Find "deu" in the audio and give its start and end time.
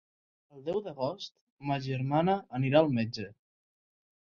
0.69-0.79